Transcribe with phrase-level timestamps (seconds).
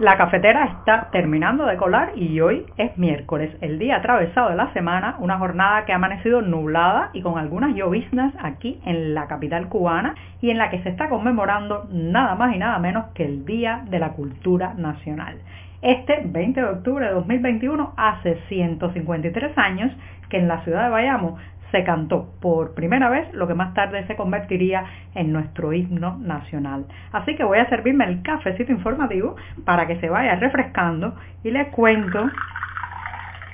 [0.00, 4.72] La cafetera está terminando de colar y hoy es miércoles, el día atravesado de la
[4.72, 9.68] semana, una jornada que ha amanecido nublada y con algunas lloviznas aquí en la capital
[9.68, 13.44] cubana y en la que se está conmemorando nada más y nada menos que el
[13.44, 15.36] Día de la Cultura Nacional.
[15.82, 19.92] Este 20 de octubre de 2021, hace 153 años
[20.30, 21.36] que en la ciudad de Bayamo
[21.70, 26.86] se cantó por primera vez lo que más tarde se convertiría en nuestro himno nacional.
[27.12, 31.68] Así que voy a servirme el cafecito informativo para que se vaya refrescando y les
[31.68, 32.30] cuento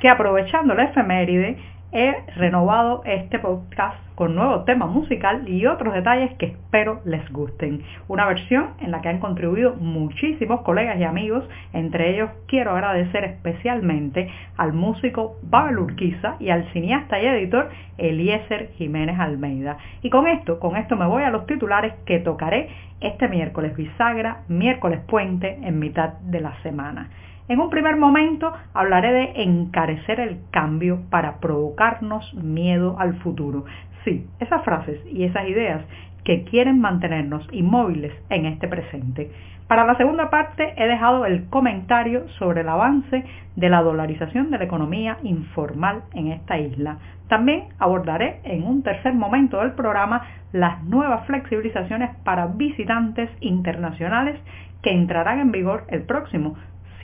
[0.00, 1.59] que aprovechando la efeméride
[1.97, 7.83] he renovado este podcast con nuevo tema musical y otros detalles que espero les gusten.
[8.07, 13.25] Una versión en la que han contribuido muchísimos colegas y amigos, entre ellos quiero agradecer
[13.25, 19.79] especialmente al músico Babel Urquiza y al cineasta y editor Eliezer Jiménez Almeida.
[20.03, 22.69] Y con esto, con esto me voy a los titulares que tocaré
[23.01, 27.09] este miércoles bisagra, miércoles puente en mitad de la semana.
[27.49, 33.65] En un primer momento hablaré de encarecer el cambio para provocarnos miedo al futuro.
[34.05, 35.83] Sí, esas frases y esas ideas
[36.25, 39.31] que quieren mantenernos inmóviles en este presente.
[39.69, 43.25] Para la segunda parte he dejado el comentario sobre el avance
[43.55, 46.99] de la dolarización de la economía informal en esta isla.
[47.29, 54.41] También abordaré en un tercer momento del programa las nuevas flexibilizaciones para visitantes internacionales
[54.83, 56.56] que entrarán en vigor el próximo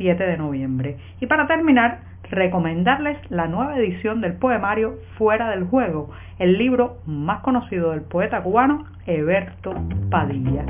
[0.02, 0.98] 7 de noviembre.
[1.20, 7.38] Y para terminar, recomendarles la nueva edición del poemario Fuera del Juego, el libro más
[7.42, 9.72] conocido del poeta cubano Eberto
[10.10, 10.64] Padilla.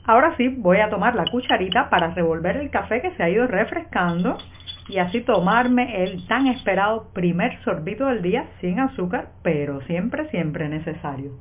[0.08, 3.46] Ahora sí, voy a tomar la cucharita para revolver el café que se ha ido
[3.46, 4.38] refrescando
[4.88, 10.70] y así tomarme el tan esperado primer sorbito del día sin azúcar, pero siempre, siempre
[10.70, 11.32] necesario.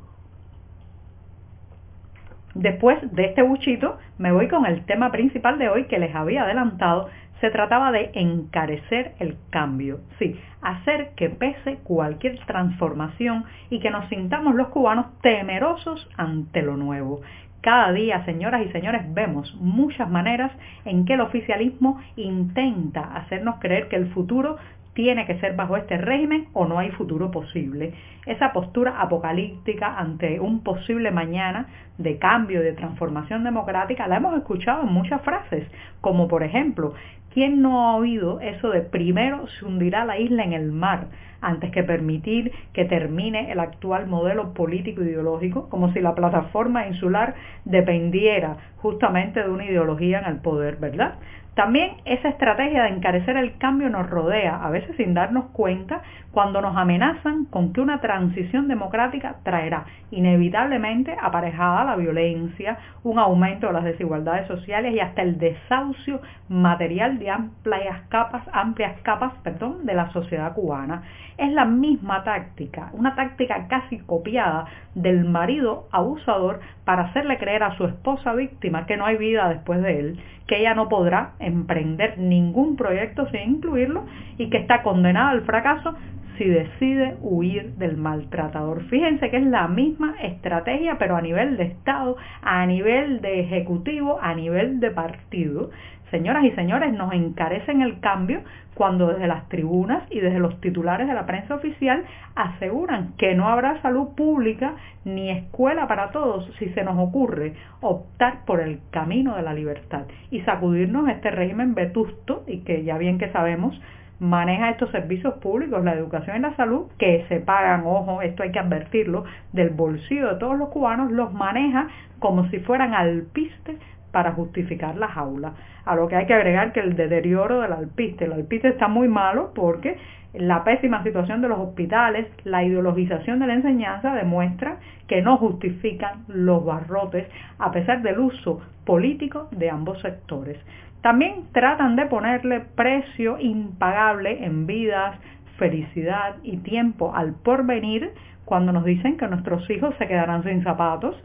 [2.55, 6.43] Después de este buchito me voy con el tema principal de hoy que les había
[6.43, 7.07] adelantado.
[7.39, 14.09] Se trataba de encarecer el cambio, sí, hacer que pese cualquier transformación y que nos
[14.09, 17.21] sintamos los cubanos temerosos ante lo nuevo.
[17.67, 20.53] Cada día, señoras y señores, vemos muchas maneras
[20.85, 24.55] en que el oficialismo intenta hacernos creer que el futuro
[24.97, 27.93] tiene que ser bajo este régimen o no hay futuro posible.
[28.25, 31.67] Esa postura apocalíptica ante un posible mañana
[31.99, 35.67] de cambio, de transformación democrática, la hemos escuchado en muchas frases,
[36.01, 36.95] como por ejemplo,
[37.31, 41.05] ¿quién no ha oído eso de primero se hundirá la isla en el mar?
[41.39, 47.35] antes que permitir que termine el actual modelo político ideológico, como si la plataforma insular
[47.63, 51.13] dependiera justamente de una ideología en el poder, ¿verdad?
[51.57, 56.61] También esa estrategia de encarecer el cambio nos rodea, a veces sin darnos cuenta, cuando
[56.61, 63.73] nos amenazan con que una transición democrática traerá inevitablemente aparejada la violencia, un aumento de
[63.73, 69.95] las desigualdades sociales y hasta el desahucio material de amplias capas, amplias capas perdón, de
[69.95, 71.01] la sociedad cubana.
[71.39, 77.75] Es la misma táctica, una táctica casi copiada del marido abusador para hacerle creer a
[77.77, 82.17] su esposa víctima que no hay vida después de él, que ella no podrá emprender
[82.17, 84.05] ningún proyecto sin incluirlo
[84.37, 85.95] y que está condenada al fracaso
[86.37, 88.83] si decide huir del maltratador.
[88.85, 94.19] Fíjense que es la misma estrategia, pero a nivel de Estado, a nivel de Ejecutivo,
[94.21, 95.71] a nivel de partido.
[96.11, 98.41] Señoras y señores, nos encarecen el cambio
[98.75, 102.05] cuando desde las tribunas y desde los titulares de la prensa oficial
[102.35, 108.45] aseguran que no habrá salud pública ni escuela para todos si se nos ocurre optar
[108.45, 113.17] por el camino de la libertad y sacudirnos este régimen vetusto y que ya bien
[113.17, 113.77] que sabemos
[114.19, 118.51] maneja estos servicios públicos, la educación y la salud, que se pagan, ojo, esto hay
[118.51, 121.87] que advertirlo, del bolsillo de todos los cubanos, los maneja
[122.19, 123.77] como si fueran alpiste
[124.11, 125.53] para justificar la jaula.
[125.85, 129.07] A lo que hay que agregar que el deterioro del alpiste, el alpiste está muy
[129.07, 129.97] malo porque
[130.33, 134.77] la pésima situación de los hospitales, la ideologización de la enseñanza demuestra
[135.07, 137.27] que no justifican los barrotes
[137.59, 140.57] a pesar del uso político de ambos sectores.
[141.01, 145.17] También tratan de ponerle precio impagable en vidas,
[145.57, 148.11] felicidad y tiempo al porvenir
[148.45, 151.15] cuando nos dicen que nuestros hijos se quedarán sin zapatos,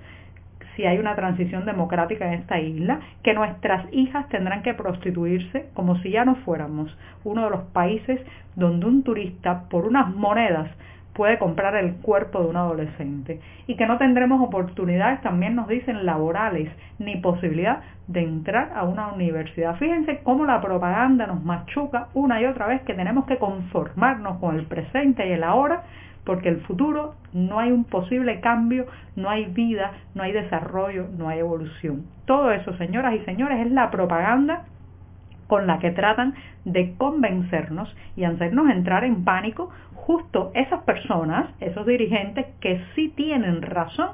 [0.77, 5.99] si hay una transición democrática en esta isla, que nuestras hijas tendrán que prostituirse como
[5.99, 8.21] si ya no fuéramos uno de los países
[8.57, 10.71] donde un turista por unas monedas
[11.15, 16.07] puede comprar el cuerpo de un adolescente y que no tendremos oportunidades, también nos dicen,
[16.07, 19.77] laborales, ni posibilidad de entrar a una universidad.
[19.77, 24.59] Fíjense cómo la propaganda nos machuca una y otra vez que tenemos que conformarnos con
[24.59, 25.83] el presente y el ahora
[26.25, 28.87] porque el futuro no hay un posible cambio,
[29.17, 32.05] no hay vida, no hay desarrollo, no hay evolución.
[32.27, 34.65] Todo eso, señoras y señores, es la propaganda
[35.49, 36.35] con la que tratan
[36.65, 43.63] de convencernos y hacernos entrar en pánico justo esas personas, esos dirigentes que sí tienen
[43.63, 44.11] razón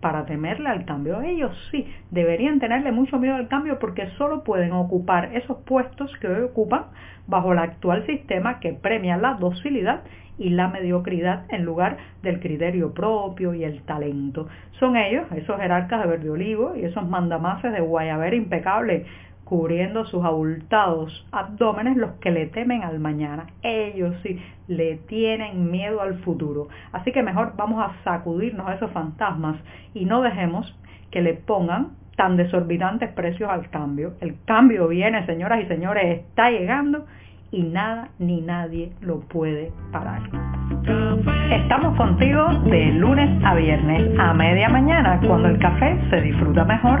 [0.00, 1.20] para temerle al cambio.
[1.22, 6.28] Ellos sí deberían tenerle mucho miedo al cambio porque solo pueden ocupar esos puestos que
[6.28, 6.86] hoy ocupan
[7.26, 10.02] bajo el actual sistema que premia la docilidad
[10.38, 14.48] y la mediocridad en lugar del criterio propio y el talento.
[14.78, 19.04] Son ellos, esos jerarcas de verde olivo y esos mandamases de guayabera impecable
[19.50, 23.48] cubriendo sus abultados abdómenes los que le temen al mañana.
[23.64, 26.68] Ellos sí le tienen miedo al futuro.
[26.92, 29.56] Así que mejor vamos a sacudirnos a esos fantasmas
[29.92, 30.72] y no dejemos
[31.10, 34.12] que le pongan tan desorbitantes precios al cambio.
[34.20, 37.06] El cambio viene, señoras y señores, está llegando
[37.50, 40.22] y nada ni nadie lo puede parar.
[41.50, 47.00] Estamos contigo de lunes a viernes a media mañana cuando el café se disfruta mejor.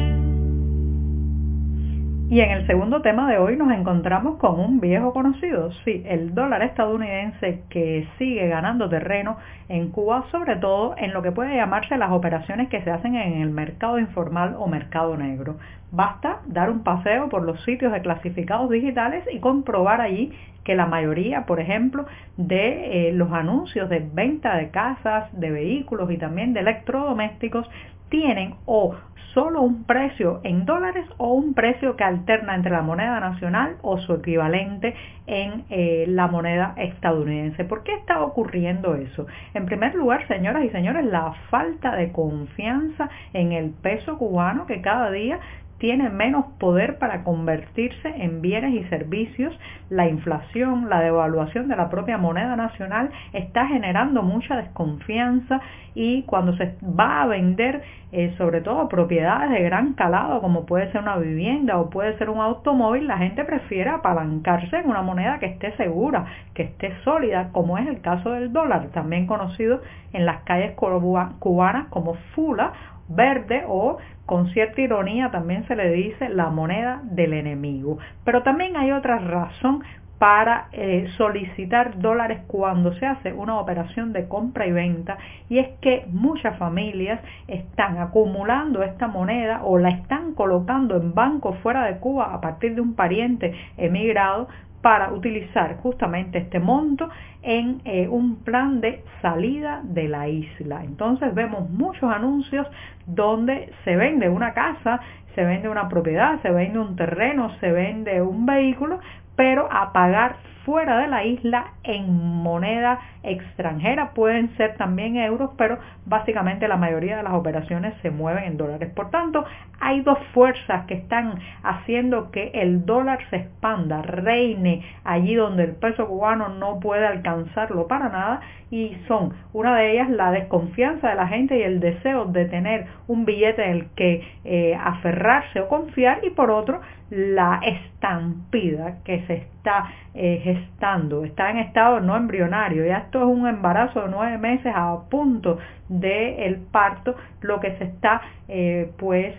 [2.31, 6.33] Y en el segundo tema de hoy nos encontramos con un viejo conocido, sí, el
[6.33, 9.35] dólar estadounidense que sigue ganando terreno
[9.67, 13.41] en Cuba, sobre todo en lo que puede llamarse las operaciones que se hacen en
[13.41, 15.57] el mercado informal o mercado negro.
[15.91, 20.31] Basta dar un paseo por los sitios de clasificados digitales y comprobar allí
[20.63, 22.05] que la mayoría, por ejemplo,
[22.37, 27.69] de eh, los anuncios de venta de casas, de vehículos y también de electrodomésticos
[28.07, 28.95] tienen o
[29.33, 33.97] solo un precio en dólares o un precio que alterna entre la moneda nacional o
[33.99, 34.93] su equivalente
[35.27, 37.63] en eh, la moneda estadounidense.
[37.63, 39.27] ¿Por qué está ocurriendo eso?
[39.53, 44.81] En primer lugar, señoras y señores, la falta de confianza en el peso cubano que
[44.81, 45.39] cada día
[45.81, 49.51] tiene menos poder para convertirse en bienes y servicios.
[49.89, 55.59] La inflación, la devaluación de la propia moneda nacional está generando mucha desconfianza
[55.95, 57.81] y cuando se va a vender
[58.13, 62.29] eh, sobre todo propiedades de gran calado como puede ser una vivienda o puede ser
[62.29, 67.49] un automóvil, la gente prefiere apalancarse en una moneda que esté segura, que esté sólida,
[67.53, 69.81] como es el caso del dólar, también conocido
[70.13, 72.73] en las calles cubanas como fula
[73.15, 77.97] verde o con cierta ironía también se le dice la moneda del enemigo.
[78.23, 79.83] Pero también hay otra razón
[80.21, 85.17] para eh, solicitar dólares cuando se hace una operación de compra y venta
[85.49, 91.57] y es que muchas familias están acumulando esta moneda o la están colocando en bancos
[91.63, 94.47] fuera de Cuba a partir de un pariente emigrado
[94.81, 97.09] para utilizar justamente este monto
[97.43, 100.83] en eh, un plan de salida de la isla.
[100.83, 102.67] Entonces vemos muchos anuncios
[103.05, 104.99] donde se vende una casa,
[105.35, 108.99] se vende una propiedad, se vende un terreno, se vende un vehículo,
[109.35, 110.35] pero a pagar
[110.65, 112.11] fuera de la isla en
[112.43, 114.11] moneda extranjera.
[114.13, 118.91] Pueden ser también euros, pero básicamente la mayoría de las operaciones se mueven en dólares.
[118.95, 119.45] Por tanto,
[119.79, 125.75] hay dos fuerzas que están haciendo que el dólar se expanda, reine allí donde el
[125.75, 128.41] peso cubano no puede alcanzarlo para nada
[128.71, 132.87] y son una de ellas la desconfianza de la gente y el deseo de tener
[133.07, 139.25] un billete en el que eh, aferrarse o confiar y por otro la estampida que
[139.27, 144.09] se está eh, gestando, está en estado no embrionario, ya esto es un embarazo de
[144.09, 145.57] nueve meses a punto
[145.89, 149.35] del el parto, lo que se está eh, pues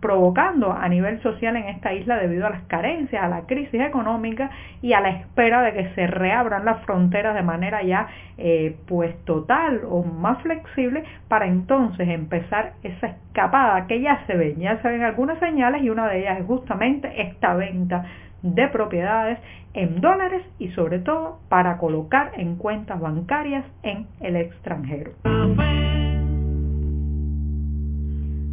[0.00, 4.50] provocando a nivel social en esta isla debido a las carencias, a la crisis económica
[4.82, 9.16] y a la espera de que se reabran las fronteras de manera ya eh, pues
[9.24, 14.88] total o más flexible para entonces empezar esa escapada que ya se ven, ya se
[14.88, 18.04] ven algunas señales y una de ellas es justamente esta venta
[18.42, 19.38] de propiedades
[19.74, 25.12] en dólares y sobre todo para colocar en cuentas bancarias en el extranjero.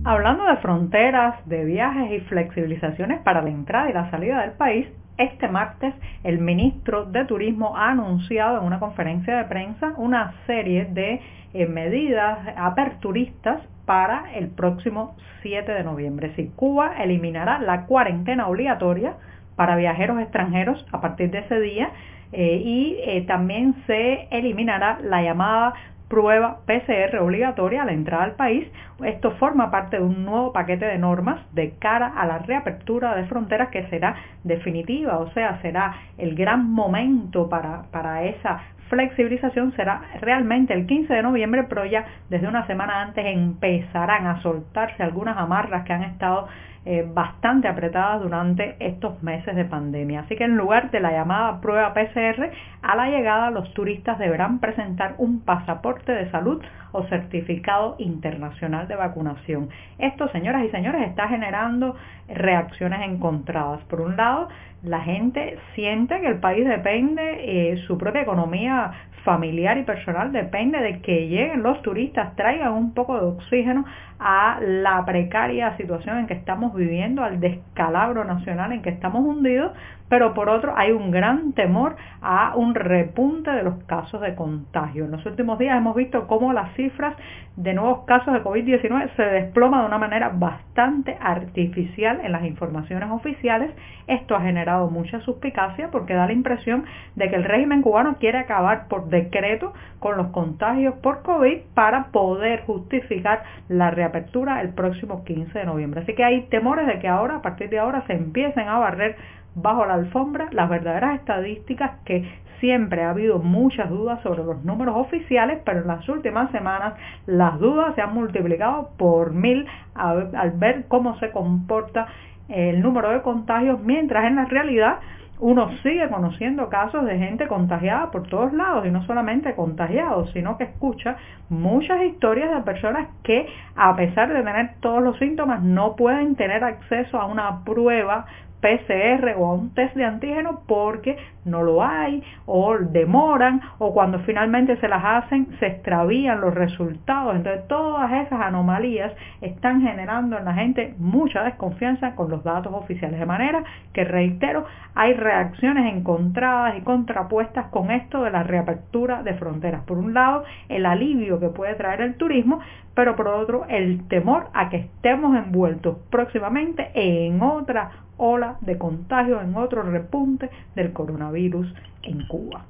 [0.07, 4.85] Hablando de fronteras, de viajes y flexibilizaciones para la entrada y la salida del país,
[5.17, 10.85] este martes el ministro de Turismo ha anunciado en una conferencia de prensa una serie
[10.85, 11.21] de
[11.55, 16.33] eh, medidas aperturistas para el próximo 7 de noviembre.
[16.35, 19.15] Si Cuba eliminará la cuarentena obligatoria
[19.55, 21.89] para viajeros extranjeros a partir de ese día
[22.31, 25.73] eh, y eh, también se eliminará la llamada
[26.07, 28.67] prueba PCR obligatoria a la entrada al país.
[29.03, 33.25] Esto forma parte de un nuevo paquete de normas de cara a la reapertura de
[33.25, 40.01] fronteras que será definitiva, o sea, será el gran momento para, para esa flexibilización será
[40.21, 45.37] realmente el 15 de noviembre, pero ya desde una semana antes empezarán a soltarse algunas
[45.37, 46.47] amarras que han estado
[46.87, 50.19] eh, bastante apretadas durante estos meses de pandemia.
[50.19, 52.51] Así que en lugar de la llamada prueba PCR,
[52.83, 56.61] a la llegada los turistas deberán presentar un pasaporte de salud
[56.95, 59.69] o certificado internacional de vacunación.
[59.97, 61.95] Esto, señoras y señores, está generando
[62.27, 63.81] reacciones encontradas.
[63.83, 64.47] Por un lado,
[64.83, 68.91] la gente siente que el país depende, eh, su propia economía
[69.25, 73.83] familiar y personal depende de que lleguen los turistas, traigan un poco de oxígeno
[74.19, 79.73] a la precaria situación en que estamos viviendo, al descalabro nacional en que estamos hundidos,
[80.09, 85.05] pero por otro hay un gran temor a un repunte de los casos de contagio.
[85.05, 87.15] En los últimos días hemos visto cómo las cifras
[87.55, 93.09] de nuevos casos de COVID-19 se desploman de una manera bastante artificial en las informaciones
[93.11, 93.71] oficiales.
[94.07, 96.85] Esto ha generado mucha suspicacia porque da la impresión
[97.15, 102.07] de que el régimen cubano quiere acabar por decreto con los contagios por COVID para
[102.11, 106.01] poder justificar la reapertura el próximo 15 de noviembre.
[106.01, 109.15] Así que hay temores de que ahora, a partir de ahora, se empiecen a barrer
[109.55, 112.23] bajo la alfombra las verdaderas estadísticas que
[112.59, 116.93] siempre ha habido muchas dudas sobre los números oficiales, pero en las últimas semanas
[117.25, 122.07] las dudas se han multiplicado por mil al, ver cómo se comporta
[122.49, 124.97] el número de contagios, mientras en la realidad
[125.39, 130.57] uno sigue conociendo casos de gente contagiada por todos lados y no solamente contagiados, sino
[130.57, 131.17] que escucha
[131.49, 133.45] muchas historias de personas que
[133.75, 138.25] a pesar de tener todos los síntomas no pueden tener acceso a una prueba
[138.65, 144.19] PCR o a un test de antígeno porque no lo hay o demoran o cuando
[144.19, 147.35] finalmente se las hacen se extravían los resultados.
[147.35, 153.19] Entonces todas esas anomalías están generando en la gente mucha desconfianza con los datos oficiales.
[153.19, 159.33] De manera que, reitero, hay reacciones encontradas y contrapuestas con esto de la reapertura de
[159.35, 159.83] fronteras.
[159.83, 162.59] Por un lado, el alivio que puede traer el turismo,
[162.93, 169.41] pero por otro, el temor a que estemos envueltos próximamente en otra ola de contagio,
[169.41, 170.93] en otro repunte del
[171.35, 171.67] coronavirus
[172.03, 172.65] en Cuba.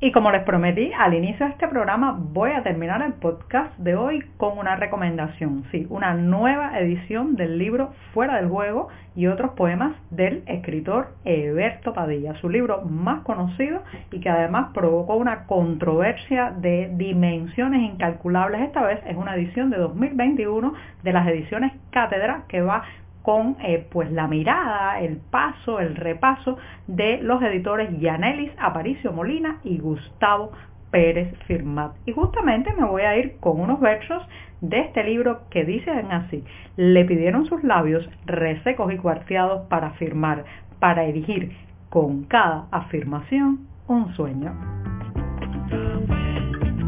[0.00, 3.94] Y como les prometí al inicio de este programa, voy a terminar el podcast de
[3.94, 9.52] hoy con una recomendación, sí, una nueva edición del libro Fuera del Juego y otros
[9.52, 16.52] poemas del escritor Eberto Padilla, su libro más conocido y que además provocó una controversia
[16.54, 18.60] de dimensiones incalculables.
[18.60, 22.82] Esta vez es una edición de 2021 de las ediciones Cátedra que va
[23.24, 29.60] con eh, pues la mirada, el paso, el repaso de los editores Yanelis Aparicio Molina
[29.64, 30.52] y Gustavo
[30.90, 31.92] Pérez Firmat.
[32.04, 34.22] Y justamente me voy a ir con unos versos
[34.60, 36.44] de este libro que dicen así,
[36.76, 40.44] le pidieron sus labios resecos y cuarteados para firmar,
[40.78, 41.56] para erigir
[41.88, 44.93] con cada afirmación un sueño.